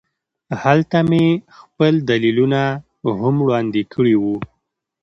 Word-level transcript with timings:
هلته 0.63 0.97
مې 1.09 1.25
خپل 1.59 1.93
دلیلونه 2.09 2.61
هم 3.21 3.35
وړاندې 3.45 3.81
کړي 3.93 4.15
وو 4.23 4.37